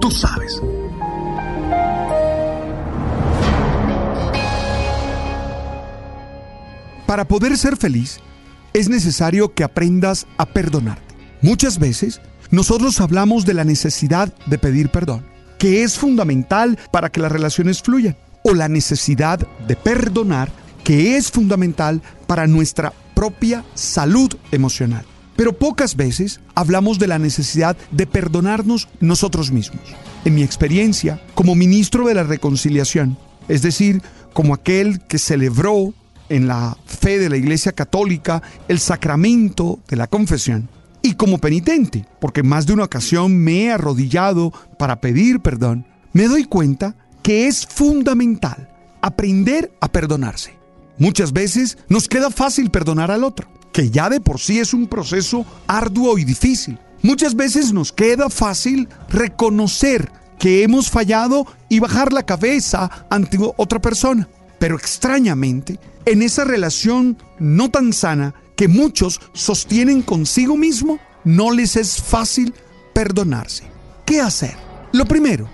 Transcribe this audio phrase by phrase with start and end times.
[0.00, 0.60] Tú sabes.
[7.06, 8.20] Para poder ser feliz,
[8.72, 11.14] es necesario que aprendas a perdonarte.
[11.42, 15.26] Muchas veces nosotros hablamos de la necesidad de pedir perdón,
[15.58, 20.50] que es fundamental para que las relaciones fluyan, o la necesidad de perdonar,
[20.84, 25.04] que es fundamental para nuestra propia salud emocional.
[25.40, 29.80] Pero pocas veces hablamos de la necesidad de perdonarnos nosotros mismos.
[30.26, 33.16] En mi experiencia, como ministro de la reconciliación,
[33.48, 34.02] es decir,
[34.34, 35.94] como aquel que celebró
[36.28, 40.68] en la fe de la Iglesia Católica el sacramento de la confesión,
[41.00, 46.28] y como penitente, porque más de una ocasión me he arrodillado para pedir perdón, me
[46.28, 48.68] doy cuenta que es fundamental
[49.00, 50.52] aprender a perdonarse.
[50.98, 54.86] Muchas veces nos queda fácil perdonar al otro, que ya de por sí es un
[54.86, 56.78] proceso arduo y difícil.
[57.02, 63.80] Muchas veces nos queda fácil reconocer que hemos fallado y bajar la cabeza ante otra
[63.80, 64.28] persona.
[64.58, 71.76] Pero extrañamente, en esa relación no tan sana que muchos sostienen consigo mismo, no les
[71.76, 72.54] es fácil
[72.94, 73.64] perdonarse.
[74.04, 74.56] ¿Qué hacer?
[74.92, 75.48] Lo primero,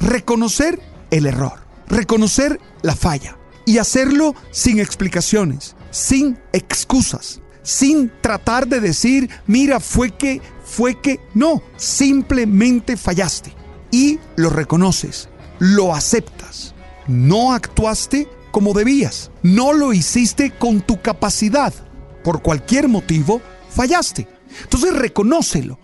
[0.00, 8.78] reconocer el error, reconocer la falla y hacerlo sin explicaciones, sin excusas, sin tratar de
[8.78, 13.52] decir, mira, fue que, fue que, no, simplemente fallaste
[13.90, 15.28] y lo reconoces,
[15.58, 16.76] lo aceptas.
[17.08, 21.74] No actuaste como debías, no lo hiciste con tu capacidad,
[22.22, 24.28] por cualquier motivo, fallaste.
[24.62, 25.80] Entonces reconócelo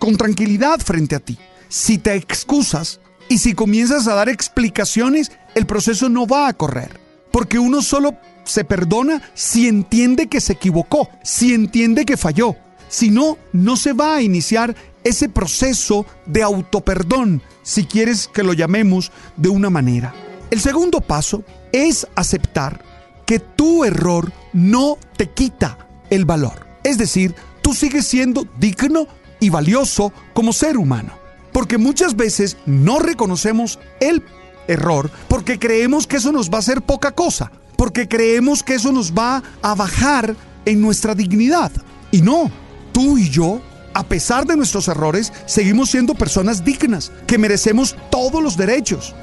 [0.00, 1.38] con tranquilidad frente a ti.
[1.68, 2.98] Si te excusas
[3.28, 6.98] y si comienzas a dar explicaciones, el proceso no va a correr.
[7.30, 12.56] Porque uno solo se perdona si entiende que se equivocó, si entiende que falló.
[12.88, 14.74] Si no, no se va a iniciar
[15.04, 20.12] ese proceso de autoperdón, si quieres que lo llamemos de una manera.
[20.50, 22.82] El segundo paso es aceptar
[23.26, 25.78] que tu error no te quita
[26.10, 26.66] el valor.
[26.82, 29.06] Es decir, tú sigues siendo digno
[29.38, 31.12] y valioso como ser humano.
[31.52, 34.24] Porque muchas veces no reconocemos el
[34.70, 38.92] error porque creemos que eso nos va a hacer poca cosa, porque creemos que eso
[38.92, 40.36] nos va a bajar
[40.66, 41.72] en nuestra dignidad.
[42.10, 42.50] Y no,
[42.92, 43.62] tú y yo,
[43.94, 49.14] a pesar de nuestros errores, seguimos siendo personas dignas, que merecemos todos los derechos,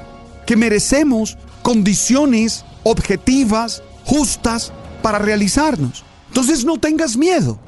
[0.44, 6.02] que merecemos condiciones objetivas, justas, para realizarnos.
[6.26, 7.60] Entonces no tengas miedo.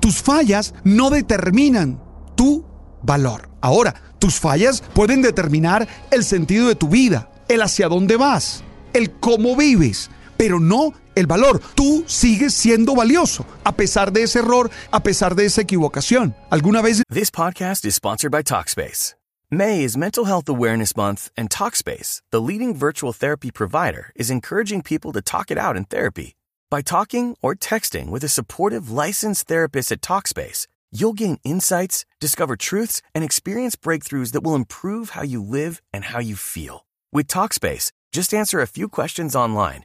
[0.00, 2.00] Tus fallas no determinan
[2.36, 2.64] tu
[3.02, 3.50] valor.
[3.60, 9.10] Ahora, tus fallas pueden determinar el sentido de tu vida, el hacia dónde vas, el
[9.10, 10.08] cómo vives,
[10.38, 11.60] pero no el valor.
[11.74, 16.34] Tú sigues siendo valioso a pesar de ese error, a pesar de esa equivocación.
[16.50, 19.14] ¿Alguna vez This podcast is sponsored by Talkspace.
[19.50, 24.82] May is Mental Health Awareness Month, and Talkspace, the leading virtual therapy provider, is encouraging
[24.82, 26.36] people to talk it out in therapy.
[26.70, 32.56] By talking or texting with a supportive licensed therapist at Talkspace, you'll gain insights, discover
[32.56, 36.84] truths, and experience breakthroughs that will improve how you live and how you feel.
[37.10, 39.84] With Talkspace, just answer a few questions online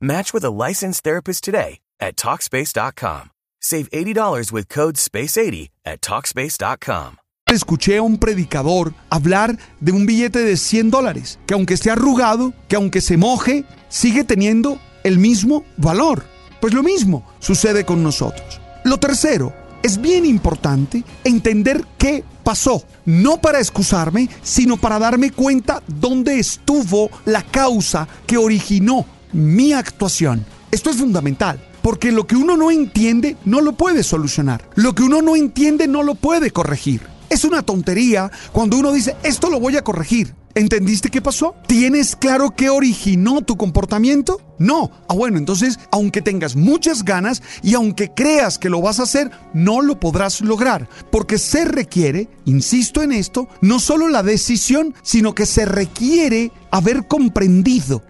[0.00, 3.30] Match with a licensed therapist today at Talkspace.com.
[3.62, 7.16] Save $80 with code SPACE80 at Talkspace.com.
[7.48, 12.52] Escuché a un predicador hablar de un billete de 100 dólares, que aunque esté arrugado,
[12.68, 16.24] que aunque se moje, sigue teniendo el mismo valor.
[16.60, 18.60] Pues lo mismo sucede con nosotros.
[18.84, 25.82] Lo tercero, es bien importante entender qué pasó, no para excusarme, sino para darme cuenta
[25.86, 30.44] dónde estuvo la causa que originó mi actuación.
[30.70, 31.60] Esto es fundamental.
[31.82, 34.68] Porque lo que uno no entiende no lo puede solucionar.
[34.74, 37.02] Lo que uno no entiende no lo puede corregir.
[37.30, 40.34] Es una tontería cuando uno dice, esto lo voy a corregir.
[40.56, 41.54] ¿Entendiste qué pasó?
[41.66, 44.40] ¿Tienes claro qué originó tu comportamiento?
[44.58, 44.90] No.
[45.06, 49.30] Ah, bueno, entonces, aunque tengas muchas ganas y aunque creas que lo vas a hacer,
[49.52, 50.88] no lo podrás lograr.
[51.12, 57.06] Porque se requiere, insisto en esto, no solo la decisión, sino que se requiere haber
[57.06, 58.02] comprendido.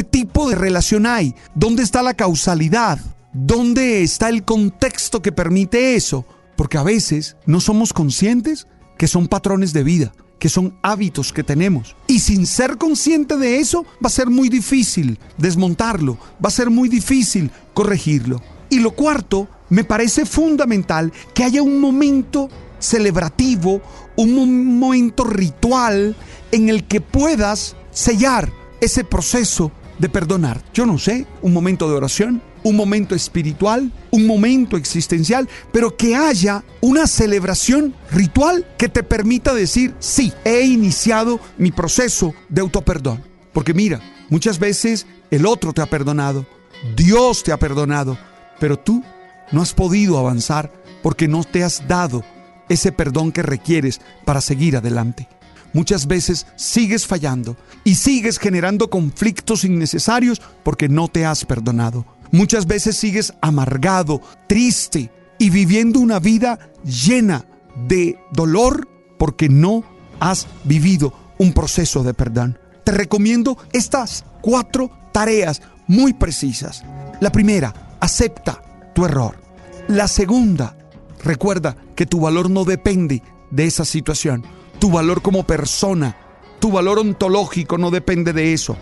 [0.00, 1.34] ¿Qué tipo de relación hay?
[1.54, 2.98] ¿Dónde está la causalidad?
[3.34, 6.24] ¿Dónde está el contexto que permite eso?
[6.56, 8.66] Porque a veces no somos conscientes
[8.96, 11.96] que son patrones de vida, que son hábitos que tenemos.
[12.06, 16.70] Y sin ser consciente de eso, va a ser muy difícil desmontarlo, va a ser
[16.70, 18.40] muy difícil corregirlo.
[18.70, 22.48] Y lo cuarto, me parece fundamental que haya un momento
[22.78, 23.82] celebrativo,
[24.16, 26.16] un momento ritual
[26.52, 28.50] en el que puedas sellar
[28.80, 30.62] ese proceso de perdonar.
[30.72, 36.16] Yo no sé, un momento de oración, un momento espiritual, un momento existencial, pero que
[36.16, 43.22] haya una celebración ritual que te permita decir, sí, he iniciado mi proceso de autoperdón.
[43.52, 44.00] Porque mira,
[44.30, 46.46] muchas veces el otro te ha perdonado,
[46.96, 48.18] Dios te ha perdonado,
[48.58, 49.04] pero tú
[49.52, 52.24] no has podido avanzar porque no te has dado
[52.68, 55.28] ese perdón que requieres para seguir adelante
[55.72, 62.04] muchas veces sigues fallando y sigues generando conflictos innecesarios porque no te has perdonado.
[62.32, 67.46] Muchas veces sigues amargado, triste y viviendo una vida llena
[67.88, 68.88] de dolor
[69.18, 69.84] porque no
[70.20, 72.58] has vivido un proceso de perdón.
[72.84, 76.84] Te recomiendo estas cuatro tareas muy precisas.
[77.20, 78.62] La primera, acepta
[78.94, 79.36] tu error.
[79.88, 80.76] La segunda,
[81.22, 84.44] recuerda que tu valor no depende de esa situación
[84.80, 86.16] tu valor como persona,
[86.58, 88.76] tu valor ontológico no depende de eso.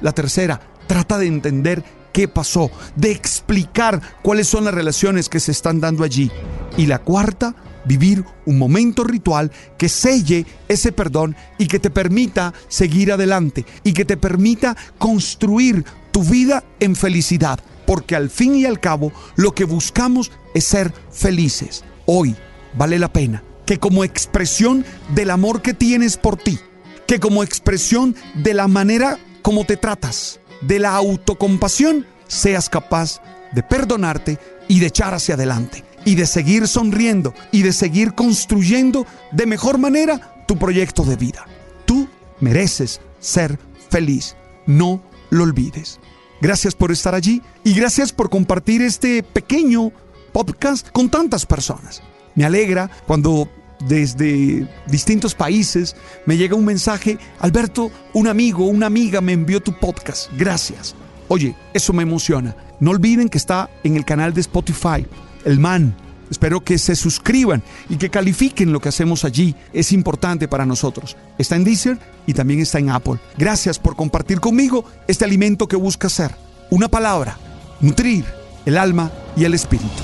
[0.00, 5.52] La tercera, trata de entender qué pasó, de explicar cuáles son las relaciones que se
[5.52, 6.30] están dando allí.
[6.78, 7.54] Y la cuarta,
[7.84, 13.92] vivir un momento ritual que selle ese perdón y que te permita seguir adelante y
[13.92, 17.60] que te permita construir tu vida en felicidad.
[17.86, 21.84] Porque al fin y al cabo lo que buscamos es ser felices.
[22.06, 22.34] Hoy
[22.74, 26.58] vale la pena que como expresión del amor que tienes por ti,
[27.06, 33.20] que como expresión de la manera como te tratas, de la autocompasión, seas capaz
[33.52, 34.38] de perdonarte
[34.68, 39.78] y de echar hacia adelante, y de seguir sonriendo y de seguir construyendo de mejor
[39.78, 41.46] manera tu proyecto de vida.
[41.84, 42.08] Tú
[42.40, 43.58] mereces ser
[43.90, 44.36] feliz,
[44.66, 46.00] no lo olvides.
[46.40, 49.92] Gracias por estar allí y gracias por compartir este pequeño
[50.32, 52.02] podcast con tantas personas.
[52.34, 53.48] Me alegra cuando
[53.88, 55.96] desde distintos países
[56.26, 60.94] me llega un mensaje, Alberto, un amigo, una amiga me envió tu podcast, gracias.
[61.28, 62.54] Oye, eso me emociona.
[62.80, 65.06] No olviden que está en el canal de Spotify,
[65.44, 65.94] El Man.
[66.30, 69.54] Espero que se suscriban y que califiquen lo que hacemos allí.
[69.72, 71.16] Es importante para nosotros.
[71.38, 73.18] Está en Deezer y también está en Apple.
[73.36, 76.34] Gracias por compartir conmigo este alimento que busca ser.
[76.70, 77.36] Una palabra,
[77.80, 78.24] nutrir
[78.64, 80.02] el alma y el espíritu.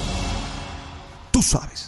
[1.30, 1.87] Tú sabes.